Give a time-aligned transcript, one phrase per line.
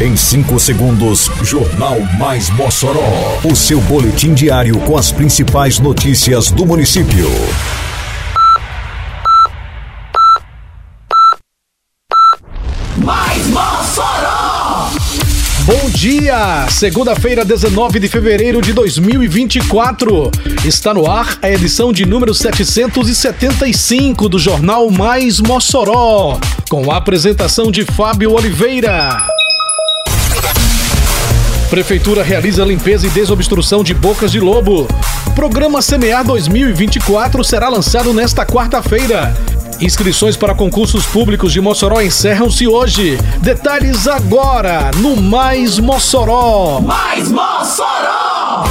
[0.00, 3.40] Em 5 segundos, Jornal Mais Mossoró.
[3.42, 7.28] O seu boletim diário com as principais notícias do município.
[12.98, 14.90] Mais Mossoró!
[15.64, 16.68] Bom dia!
[16.70, 20.30] Segunda-feira, 19 de fevereiro de 2024.
[20.64, 26.38] Está no ar a edição de número 775 do Jornal Mais Mossoró,
[26.70, 29.37] com a apresentação de Fábio Oliveira.
[31.70, 34.88] Prefeitura realiza limpeza e desobstrução de bocas de lobo.
[35.34, 39.36] Programa Semear 2024 será lançado nesta quarta-feira.
[39.78, 43.18] Inscrições para concursos públicos de Mossoró encerram-se hoje.
[43.42, 46.80] Detalhes agora no Mais Mossoró.
[46.80, 48.64] Mais Mossoró!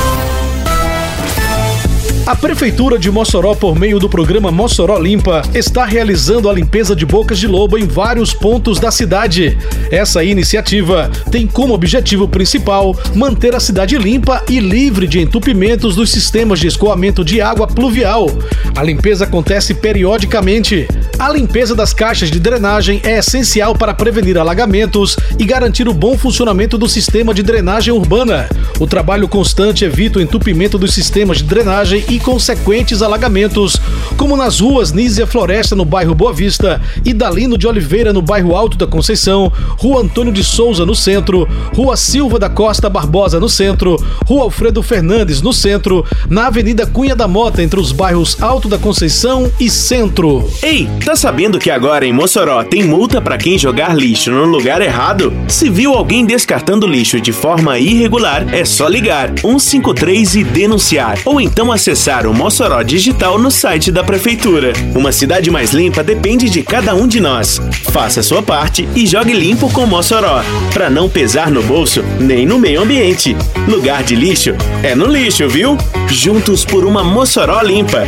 [2.28, 7.06] A Prefeitura de Mossoró, por meio do programa Mossoró Limpa, está realizando a limpeza de
[7.06, 9.58] bocas de lobo em vários pontos da cidade.
[9.90, 16.10] Essa iniciativa tem como objetivo principal manter a cidade limpa e livre de entupimentos dos
[16.10, 18.28] sistemas de escoamento de água pluvial.
[18.76, 20.86] A limpeza acontece periodicamente.
[21.18, 26.18] A limpeza das caixas de drenagem é essencial para prevenir alagamentos e garantir o bom
[26.18, 28.50] funcionamento do sistema de drenagem urbana.
[28.80, 33.80] O trabalho constante evita o entupimento dos sistemas de drenagem e consequentes alagamentos,
[34.18, 38.56] como nas ruas Nízia Floresta, no bairro Boa Vista, e Dalino de Oliveira, no bairro
[38.56, 43.50] Alto da Conceição, Rua Antônio de Souza, no centro, Rua Silva da Costa Barbosa, no
[43.50, 43.96] centro,
[44.26, 48.78] Rua Alfredo Fernandes, no centro, na Avenida Cunha da Mota, entre os bairros Alto da
[48.78, 50.50] Conceição e Centro.
[50.64, 54.82] Ei, tá sabendo que agora em Mossoró tem multa para quem jogar lixo no lugar
[54.82, 55.34] errado?
[55.48, 61.40] Se viu alguém descartando lixo de forma irregular, é só ligar 153 e denunciar, ou
[61.40, 64.72] então acessar o Mossoró Digital no site da prefeitura.
[64.96, 67.60] Uma cidade mais limpa depende de cada um de nós.
[67.92, 70.42] Faça sua parte e jogue limpo com Mossoró,
[70.74, 73.36] para não pesar no bolso nem no meio ambiente.
[73.68, 75.78] Lugar de lixo é no lixo, viu?
[76.10, 78.04] Juntos por uma Mossoró limpa.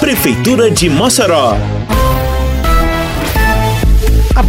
[0.00, 1.56] Prefeitura de Mossoró.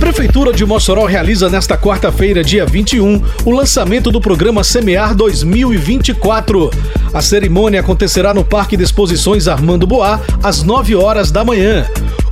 [0.07, 6.71] A Prefeitura de Mossoró realiza nesta quarta-feira, dia 21, o lançamento do programa Semear 2024.
[7.13, 11.85] A cerimônia acontecerá no Parque de Exposições Armando Boá, às 9 horas da manhã.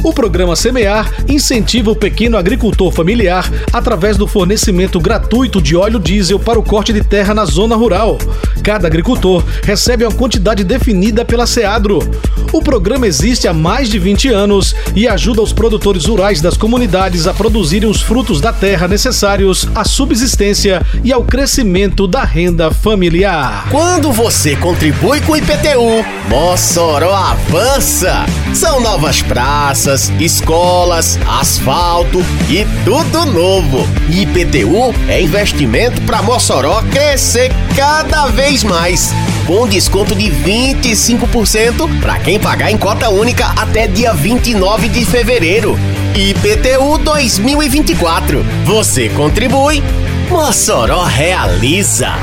[0.06, 6.38] O programa Semear incentiva o pequeno agricultor familiar através do fornecimento gratuito de óleo diesel
[6.38, 8.20] para o corte de terra na zona rural.
[8.62, 12.08] Cada agricultor recebe uma quantidade definida pela SEADRO.
[12.54, 17.26] O programa existe há mais de 20 anos e ajuda os produtores rurais das comunidades
[17.26, 23.68] a produzirem os frutos da terra necessários à subsistência e ao crescimento da renda familiar.
[23.72, 28.24] Quando você contribui com o IPTU, Mossoró avança.
[28.56, 33.86] São novas praças, escolas, asfalto e tudo novo.
[34.10, 39.14] IPTU é investimento para Mossoró crescer cada vez mais.
[39.46, 45.78] Com desconto de 25% para quem pagar em cota única até dia 29 de fevereiro.
[46.16, 48.42] IPTU 2024.
[48.64, 49.84] Você contribui,
[50.30, 52.14] Mossoró realiza.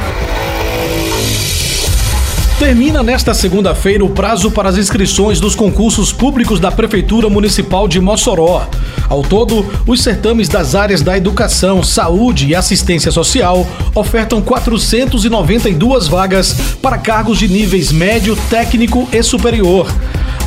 [2.62, 8.00] Termina nesta segunda-feira o prazo para as inscrições dos concursos públicos da Prefeitura Municipal de
[8.00, 8.68] Mossoró.
[9.08, 16.54] Ao todo, os certames das áreas da educação, saúde e assistência social ofertam 492 vagas
[16.80, 19.92] para cargos de níveis médio, técnico e superior.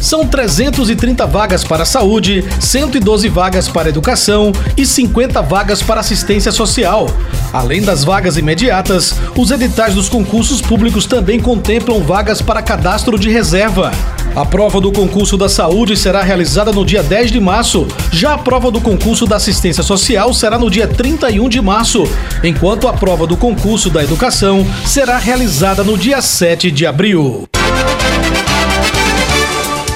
[0.00, 7.08] São 330 vagas para saúde, 112 vagas para educação e 50 vagas para assistência social.
[7.52, 13.30] Além das vagas imediatas, os editais dos concursos públicos também contemplam vagas para cadastro de
[13.30, 13.90] reserva.
[14.36, 18.38] A prova do concurso da saúde será realizada no dia 10 de março, já a
[18.38, 22.06] prova do concurso da assistência social será no dia 31 de março,
[22.44, 27.48] enquanto a prova do concurso da educação será realizada no dia 7 de abril.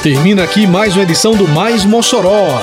[0.02, 2.62] Termina aqui mais uma edição do Mais Mossoró,